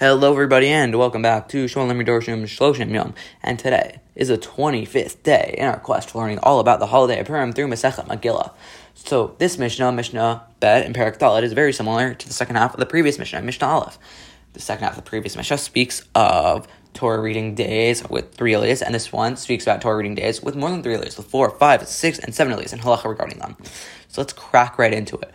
Hello, 0.00 0.32
everybody, 0.32 0.68
and 0.68 0.96
welcome 0.96 1.20
back 1.20 1.46
to 1.48 1.66
Sholem 1.66 2.02
Dorshim 2.06 2.44
Shloshim 2.44 2.90
Yom. 2.90 3.12
And 3.42 3.58
today 3.58 4.00
is 4.14 4.28
the 4.28 4.38
25th 4.38 5.22
day 5.22 5.54
in 5.58 5.66
our 5.66 5.78
quest 5.78 6.08
to 6.08 6.18
learning 6.18 6.38
all 6.42 6.58
about 6.58 6.80
the 6.80 6.86
holiday 6.86 7.20
of 7.20 7.26
Purim 7.26 7.52
through 7.52 7.68
Masechet 7.68 8.06
Megillah. 8.06 8.50
So, 8.94 9.34
this 9.36 9.58
Mishnah, 9.58 9.92
Mishnah 9.92 10.42
Bet, 10.58 10.86
and 10.86 10.94
Perak 10.94 11.18
Dalet, 11.18 11.42
is 11.42 11.52
very 11.52 11.74
similar 11.74 12.14
to 12.14 12.26
the 12.26 12.32
second 12.32 12.56
half 12.56 12.72
of 12.72 12.80
the 12.80 12.86
previous 12.86 13.18
Mishnah, 13.18 13.42
Mishnah 13.42 13.66
Aleph. 13.66 13.98
The 14.52 14.60
second 14.60 14.84
half 14.84 14.98
of 14.98 15.04
the 15.04 15.08
previous 15.08 15.36
Mishnah 15.36 15.58
speaks 15.58 16.02
of 16.14 16.66
Torah 16.92 17.20
reading 17.20 17.54
days 17.54 18.02
with 18.08 18.34
three 18.34 18.52
aliyahs, 18.52 18.82
and 18.82 18.92
this 18.92 19.12
one 19.12 19.36
speaks 19.36 19.64
about 19.64 19.80
Torah 19.80 19.96
reading 19.96 20.16
days 20.16 20.42
with 20.42 20.56
more 20.56 20.70
than 20.70 20.82
three 20.82 20.96
aliyahs, 20.96 21.16
with 21.16 21.26
four, 21.28 21.50
five, 21.50 21.86
six, 21.86 22.18
and 22.18 22.34
seven 22.34 22.52
aliyahs, 22.52 22.72
and 22.72 22.82
halacha 22.82 23.04
regarding 23.04 23.38
them. 23.38 23.56
So 24.08 24.20
let's 24.20 24.32
crack 24.32 24.76
right 24.76 24.92
into 24.92 25.16
it. 25.18 25.30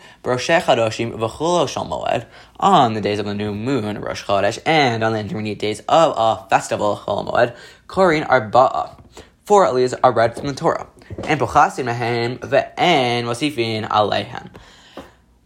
On 2.60 2.94
the 2.94 3.00
days 3.00 3.18
of 3.18 3.24
the 3.24 3.34
new 3.34 3.54
moon, 3.54 3.98
Rosh 3.98 4.22
Chodesh, 4.22 4.58
and 4.66 5.02
on 5.02 5.14
the 5.14 5.18
intermediate 5.18 5.58
days 5.58 5.80
of 5.88 6.14
a 6.16 6.46
festival, 6.50 7.02
Chol 7.06 7.26
Moed, 7.26 7.56
Korin 7.88 8.26
Arba'a. 8.28 9.00
Four 9.46 9.66
aliyahs 9.66 9.98
are 10.04 10.12
read 10.12 10.36
from 10.36 10.48
the 10.48 10.52
Torah. 10.52 10.88
And 11.24 11.40
Pochasim 11.40 11.86
Mehem 11.86 12.38
ve'en 12.38 13.24
Wasifin 13.24 13.88
Alehem. 13.88 14.50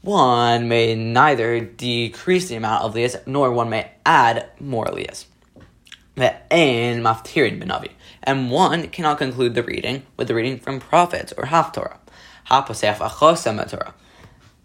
One 0.02 0.66
may 0.68 0.94
neither 0.94 1.60
decrease 1.60 2.48
the 2.48 2.56
amount 2.56 2.84
of 2.84 2.94
aliyahs, 2.94 3.26
nor 3.26 3.50
one 3.50 3.68
may 3.68 3.90
add 4.06 4.48
more 4.58 4.86
aliyahs. 4.86 5.26
Ve'en 6.16 7.02
Maftirin 7.02 7.62
Benavi. 7.62 7.90
And 8.22 8.50
one 8.50 8.88
cannot 8.88 9.18
conclude 9.18 9.54
the 9.54 9.62
reading 9.62 10.06
with 10.16 10.28
the 10.28 10.34
reading 10.34 10.58
from 10.58 10.80
prophets 10.80 11.32
or 11.36 11.44
Haftorah. 11.44 11.98
Torah. 12.48 13.94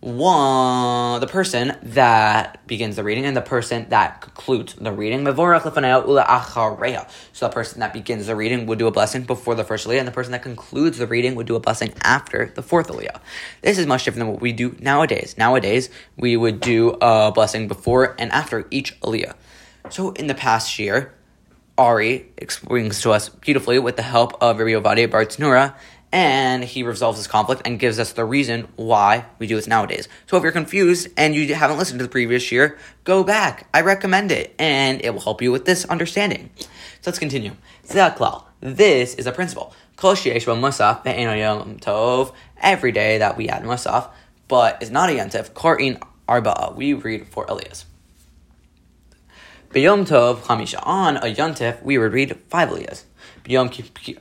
One, 0.02 1.20
the 1.20 1.26
person 1.26 1.76
that 1.82 2.68
begins 2.68 2.96
the 2.96 3.04
reading 3.04 3.26
and 3.26 3.36
the 3.36 3.42
person 3.42 3.88
that 3.90 4.22
concludes 4.22 4.76
the 4.76 4.92
reading. 4.92 5.26
So 5.26 5.34
the 5.34 5.38
person 7.52 7.80
that 7.80 7.92
begins 7.92 8.28
the 8.28 8.36
reading 8.36 8.68
would 8.68 8.78
do 8.78 8.86
a 8.86 8.92
blessing 8.92 9.24
before 9.24 9.56
the 9.56 9.64
first 9.64 9.88
aliyah, 9.88 10.00
and 10.00 10.08
the 10.08 10.12
person 10.12 10.32
that 10.34 10.44
concludes 10.44 11.00
the 11.00 11.08
reading 11.08 11.34
would 11.36 11.48
do 11.48 11.56
a 11.56 11.60
blessing 11.60 11.92
after 12.02 12.52
the 12.54 12.62
fourth 12.62 12.90
aliyah. 12.90 13.20
This 13.64 13.80
is 13.80 13.88
much 13.88 14.06
different 14.06 14.26
than 14.26 14.34
what 14.34 14.42
we 14.42 14.52
do 14.52 14.76
nowadays. 14.80 15.34
Nowadays, 15.40 15.90
we 16.18 16.38
would 16.38 16.60
do 16.60 16.96
a 17.02 17.32
blessing 17.32 17.68
before 17.68 18.16
and 18.20 18.32
after 18.32 18.68
each 18.70 19.00
aliyah. 19.00 19.34
So 19.90 20.12
in 20.12 20.28
the 20.28 20.36
past 20.36 20.78
year, 20.78 21.16
Ari 21.78 22.28
explains 22.38 23.02
to 23.02 23.12
us 23.12 23.30
beautifully 23.30 23.80
with 23.80 23.96
the 23.96 24.04
help 24.04 24.42
of 24.42 24.60
Rabbi 24.60 24.72
Ovadia 24.72 25.74
and 26.16 26.64
he 26.64 26.82
resolves 26.82 27.18
this 27.18 27.28
conflict 27.28 27.64
and 27.66 27.78
gives 27.78 28.00
us 28.00 28.14
the 28.14 28.24
reason 28.24 28.70
why 28.78 29.26
we 29.38 29.48
do 29.48 29.58
this 29.58 29.68
nowadays. 29.68 30.08
So 30.28 30.38
if 30.38 30.44
you're 30.44 30.54
confused 30.54 31.10
and 31.18 31.36
you 31.36 31.54
haven't 31.54 31.78
listened 31.78 32.00
to 32.00 32.06
the 32.06 32.10
previous 32.10 32.54
year, 32.54 32.78
go 33.04 33.22
back. 33.26 33.68
I 33.74 33.82
recommend 33.82 34.32
it, 34.32 34.56
and 34.58 35.04
it 35.04 35.14
will 35.14 35.20
help 35.20 35.42
you 35.42 35.52
with 35.52 35.66
this 35.66 35.84
understanding. 35.84 36.52
So 37.02 37.12
let's 37.12 37.20
continue. 37.20 37.52
This 37.84 39.14
is 39.16 39.28
a 39.28 39.34
principle. 39.34 39.76
Every 42.62 42.92
day 42.94 43.18
that 43.18 43.38
we 43.38 43.50
add 43.50 43.64
musaf, 43.64 44.10
but 44.48 44.78
it's 44.82 44.92
not 44.92 45.10
a 45.10 45.14
yantif, 45.14 45.52
korin 45.52 46.02
arba'a. 46.30 46.76
We 46.76 46.94
read 46.94 47.28
for 47.28 47.46
aliyahs. 47.48 47.84
B'yom 49.76 50.08
tov 50.08 50.38
chamisha. 50.38 50.80
On 50.84 51.18
a 51.18 51.24
yantif, 51.24 51.84
we 51.84 51.98
would 51.98 52.14
read 52.14 52.40
five 52.48 52.70
aliyahs. 52.70 53.04
Yom, 53.46 53.70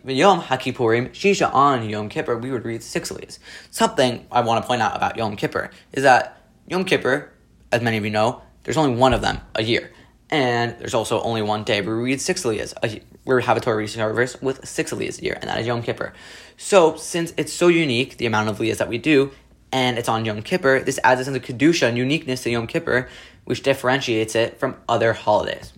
Yom 0.04 0.42
HaKippurim, 0.42 1.10
Shisha 1.10 1.54
on 1.54 1.88
Yom 1.88 2.08
Kippur, 2.08 2.36
we 2.36 2.50
would 2.50 2.64
read 2.64 2.82
six 2.82 3.12
aliyahs. 3.12 3.38
Something 3.70 4.26
I 4.32 4.40
want 4.40 4.64
to 4.64 4.66
point 4.66 4.82
out 4.82 4.96
about 4.96 5.16
Yom 5.16 5.36
Kippur 5.36 5.70
is 5.92 6.02
that 6.02 6.42
Yom 6.66 6.84
Kippur, 6.84 7.30
as 7.70 7.82
many 7.82 7.98
of 7.98 8.04
you 8.04 8.10
know, 8.10 8.42
there's 8.64 8.76
only 8.76 8.96
one 8.96 9.14
of 9.14 9.20
them 9.20 9.40
a 9.54 9.62
year. 9.62 9.92
And 10.28 10.76
there's 10.80 10.92
also 10.92 11.22
only 11.22 11.42
one 11.42 11.62
day 11.62 11.80
where 11.82 11.98
we 11.98 12.02
read 12.02 12.20
six 12.20 12.42
aliyahs. 12.42 13.00
We 13.24 13.42
have 13.44 13.56
a 13.56 13.60
Torah 13.60 13.76
reading 13.76 13.94
service 13.94 14.36
with 14.42 14.66
six 14.66 14.92
aliyahs 14.92 15.20
a 15.20 15.22
year, 15.22 15.38
and 15.40 15.48
that 15.48 15.60
is 15.60 15.68
Yom 15.68 15.84
Kippur. 15.84 16.14
So, 16.56 16.96
since 16.96 17.32
it's 17.36 17.52
so 17.52 17.68
unique, 17.68 18.16
the 18.16 18.26
amount 18.26 18.48
of 18.48 18.58
aliyahs 18.58 18.78
that 18.78 18.88
we 18.88 18.98
do, 18.98 19.30
and 19.70 19.98
it's 19.98 20.08
on 20.08 20.24
Yom 20.24 20.42
Kippur, 20.42 20.80
this 20.80 20.98
adds 21.04 21.20
a 21.20 21.24
sense 21.24 21.36
of 21.36 21.42
Kedusha 21.44 21.88
and 21.88 21.96
uniqueness 21.96 22.42
to 22.42 22.50
Yom 22.50 22.66
Kippur, 22.66 23.08
which 23.44 23.62
differentiates 23.62 24.34
it 24.34 24.58
from 24.58 24.76
other 24.88 25.12
holidays. 25.12 25.72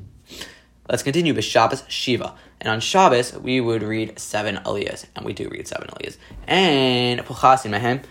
Let's 0.88 1.02
continue 1.02 1.34
with 1.34 1.44
Shabbos 1.44 1.82
Shiva. 1.88 2.34
And 2.60 2.68
on 2.68 2.80
Shabbos, 2.80 3.34
we 3.34 3.60
would 3.60 3.82
read 3.82 4.18
seven 4.18 4.56
aliyahs, 4.56 5.06
and 5.14 5.26
we 5.26 5.32
do 5.32 5.48
read 5.48 5.66
seven 5.66 5.88
aliyahs. 5.88 6.16
And 6.46 7.20
Puchasin 7.20 7.72
Mehem, 7.72 8.04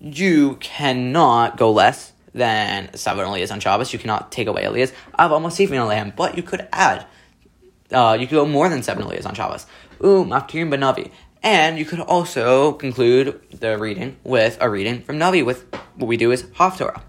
you 0.00 0.56
cannot 0.56 1.56
go 1.56 1.72
less 1.72 2.12
than 2.32 2.94
seven 2.94 3.26
aliyahs 3.26 3.50
on 3.50 3.60
Shabbos. 3.60 3.92
You 3.92 3.98
cannot 3.98 4.30
take 4.30 4.46
away 4.46 4.62
aliyahs. 4.64 4.92
Av 5.18 5.30
Amosifin 5.32 5.70
Alehem, 5.70 6.14
but 6.14 6.36
you 6.36 6.42
could 6.42 6.68
add. 6.72 7.06
Uh, 7.90 8.16
you 8.18 8.26
could 8.26 8.34
go 8.34 8.46
more 8.46 8.68
than 8.68 8.82
seven 8.82 9.04
aliyahs 9.04 9.26
on 9.26 9.34
Shabbos. 9.34 9.66
Ooh, 10.04 10.24
Maftirim 10.24 10.70
Navi. 10.70 11.10
And 11.42 11.78
you 11.78 11.84
could 11.84 12.00
also 12.00 12.72
conclude 12.72 13.40
the 13.50 13.78
reading 13.78 14.16
with 14.24 14.58
a 14.60 14.70
reading 14.70 15.02
from 15.02 15.18
Navi 15.18 15.44
with 15.44 15.64
what 15.96 16.06
we 16.06 16.16
do 16.16 16.30
is 16.30 16.44
Haftorah. 16.44 17.02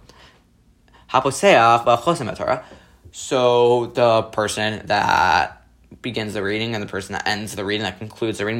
Haposeach 1.09 1.55
uh, 1.55 1.97
v'chosim 1.97 2.35
Torah. 2.35 2.65
So 3.11 3.87
the 3.87 4.23
person 4.23 4.85
that 4.87 5.63
begins 6.01 6.33
the 6.33 6.43
reading 6.43 6.73
and 6.75 6.83
the 6.83 6.87
person 6.87 7.13
that 7.13 7.27
ends 7.27 7.55
the 7.55 7.63
reading, 7.65 7.83
that 7.83 7.97
concludes 7.97 8.37
the 8.37 8.45
reading, 8.45 8.59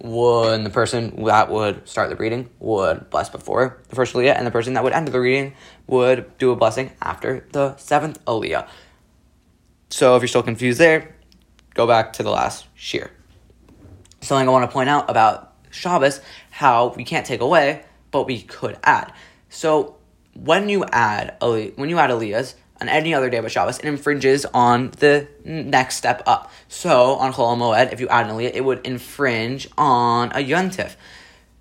when 0.00 0.64
the 0.64 0.70
person 0.70 1.24
that 1.24 1.50
would 1.50 1.88
start 1.88 2.10
the 2.10 2.16
reading 2.16 2.50
would 2.58 3.08
bless 3.10 3.30
before 3.30 3.80
the 3.88 3.96
first 3.96 4.14
aliyah, 4.14 4.36
and 4.36 4.46
the 4.46 4.50
person 4.50 4.74
that 4.74 4.82
would 4.82 4.92
end 4.92 5.08
the 5.08 5.20
reading 5.20 5.54
would 5.86 6.36
do 6.38 6.50
a 6.50 6.56
blessing 6.56 6.90
after 7.00 7.46
the 7.52 7.76
seventh 7.76 8.22
aliyah. 8.24 8.66
So 9.90 10.16
if 10.16 10.22
you're 10.22 10.28
still 10.28 10.42
confused 10.42 10.80
there, 10.80 11.14
go 11.74 11.86
back 11.86 12.14
to 12.14 12.22
the 12.22 12.30
last 12.30 12.66
shiur. 12.76 13.10
Something 14.20 14.48
I 14.48 14.50
want 14.50 14.68
to 14.68 14.72
point 14.72 14.88
out 14.88 15.08
about 15.08 15.52
Shabbos, 15.70 16.20
how 16.50 16.88
we 16.96 17.04
can't 17.04 17.24
take 17.24 17.40
away, 17.40 17.84
but 18.10 18.26
we 18.26 18.42
could 18.42 18.78
add. 18.82 19.12
So 19.48 19.96
when 20.34 20.68
you 20.68 20.84
add 20.84 21.36
a 21.40 21.70
when 21.70 21.88
you 21.88 21.98
add 21.98 22.10
aliyahs 22.10 22.54
on 22.80 22.88
any 22.88 23.14
other 23.14 23.30
day 23.30 23.40
but 23.40 23.52
Shabbos, 23.52 23.78
it 23.78 23.84
infringes 23.84 24.44
on 24.46 24.90
the 24.98 25.28
next 25.44 25.96
step 25.96 26.22
up. 26.26 26.50
So 26.68 27.14
on 27.14 27.32
Chol 27.32 27.56
Moed, 27.56 27.92
if 27.92 28.00
you 28.00 28.08
add 28.08 28.26
an 28.26 28.36
aliyah, 28.36 28.52
it 28.54 28.64
would 28.64 28.86
infringe 28.86 29.68
on 29.78 30.32
a 30.32 30.44
yontif. 30.44 30.96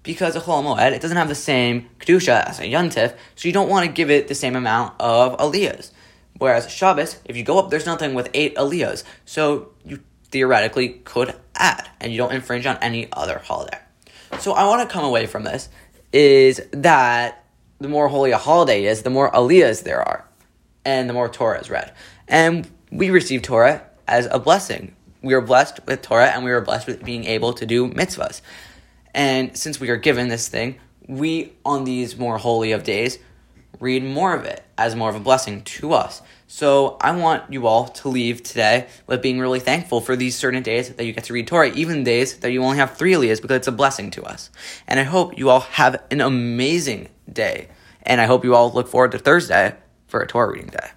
Because 0.02 0.36
a 0.36 0.42
Chol 0.42 0.64
Moed, 0.64 0.92
it 0.92 1.02
doesn't 1.02 1.18
have 1.18 1.30
the 1.30 1.36
same 1.36 1.90
kedusha 2.00 2.44
as 2.46 2.60
a 2.60 2.64
yontif, 2.64 3.16
so 3.36 3.48
you 3.48 3.54
don't 3.54 3.70
want 3.70 3.86
to 3.86 3.92
give 3.92 4.10
it 4.10 4.28
the 4.28 4.36
same 4.36 4.56
amount 4.56 5.00
of 5.00 5.38
aliyahs. 5.38 5.92
Whereas 6.40 6.70
Shabbos, 6.70 7.18
if 7.26 7.38
you 7.38 7.44
go 7.44 7.60
up, 7.60 7.70
there's 7.70 7.86
nothing 7.86 8.14
with 8.14 8.30
eight 8.34 8.56
aliyahs, 8.56 9.04
so 9.26 9.70
you 9.86 10.00
theoretically 10.32 10.90
could 11.06 11.36
add, 11.56 11.88
and 12.02 12.12
you 12.12 12.18
don't 12.18 12.34
infringe 12.34 12.66
on 12.66 12.78
any 12.82 13.08
other 13.14 13.38
holiday. 13.38 13.78
So 14.40 14.54
I 14.54 14.68
want 14.68 14.88
to 14.88 14.92
come 14.92 15.06
away 15.06 15.28
from 15.28 15.44
this 15.44 15.70
is 16.12 16.62
that 16.72 17.43
the 17.84 17.90
more 17.90 18.08
holy 18.08 18.32
a 18.32 18.38
holiday 18.38 18.86
is, 18.86 19.02
the 19.02 19.10
more 19.10 19.30
aliyahs 19.32 19.84
there 19.84 20.02
are, 20.02 20.24
and 20.86 21.10
the 21.10 21.14
more 21.14 21.28
Torah 21.28 21.60
is 21.60 21.70
read. 21.70 21.92
And 22.30 22.66
we 22.90 23.10
receive 23.10 23.42
Torah 23.42 23.84
as 24.08 24.26
a 24.32 24.40
blessing. 24.40 24.96
We 25.22 25.34
are 25.34 25.42
blessed 25.42 25.86
with 25.86 26.02
Torah, 26.02 26.28
and 26.28 26.46
we 26.46 26.52
are 26.52 26.62
blessed 26.62 26.88
with 26.88 27.04
being 27.04 27.26
able 27.26 27.52
to 27.52 27.66
do 27.66 27.90
mitzvahs. 27.90 28.40
And 29.14 29.58
since 29.58 29.82
we 29.82 29.90
are 29.90 29.98
given 29.98 30.30
this 30.30 30.48
thing, 30.48 30.80
we, 31.10 31.52
on 31.66 31.84
these 31.84 32.18
more 32.18 32.38
holy 32.38 32.72
of 32.72 32.86
days, 32.86 33.20
read 33.82 34.02
more 34.02 34.34
of 34.34 34.46
it 34.46 34.64
as 34.78 34.96
more 34.96 35.10
of 35.10 35.16
a 35.18 35.20
blessing 35.20 35.62
to 35.64 35.92
us. 35.92 36.22
So 36.48 36.96
I 37.02 37.12
want 37.12 37.52
you 37.52 37.68
all 37.68 37.90
to 37.90 38.08
leave 38.08 38.44
today 38.44 38.88
with 39.08 39.22
being 39.22 39.40
really 39.40 39.60
thankful 39.60 40.00
for 40.00 40.16
these 40.16 40.38
certain 40.38 40.64
days 40.64 40.88
that 40.88 41.04
you 41.04 41.12
get 41.12 41.26
to 41.26 41.34
read 41.34 41.48
Torah, 41.48 41.68
even 41.74 42.06
days 42.06 42.38
that 42.38 42.52
you 42.54 42.64
only 42.64 42.78
have 42.78 42.96
three 42.96 43.12
aliyahs, 43.12 43.42
because 43.42 43.58
it's 43.58 43.68
a 43.68 43.74
blessing 43.74 44.10
to 44.12 44.24
us. 44.24 44.50
And 44.88 45.02
I 45.02 45.04
hope 45.04 45.38
you 45.38 45.50
all 45.50 45.60
have 45.62 46.02
an 46.12 46.22
amazing 46.22 47.10
day. 47.32 47.70
And 48.04 48.20
I 48.20 48.26
hope 48.26 48.44
you 48.44 48.56
all 48.56 48.72
look 48.72 48.88
forward 48.88 49.12
to 49.12 49.20
Thursday 49.20 49.76
for 50.08 50.22
a 50.22 50.28
Torah 50.28 50.52
reading 50.52 50.68
day. 50.68 50.92